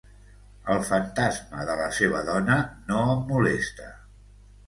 [0.75, 2.57] El fantasma de la seva dona
[2.87, 3.93] no em molesta.